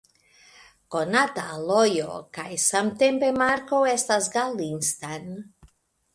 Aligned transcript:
Konata 0.95 1.43
alojo 1.57 2.15
kaj 2.39 2.47
samtempe 2.65 3.31
marko 3.43 3.83
estas 3.93 4.33
"Galinstan". 4.39 5.31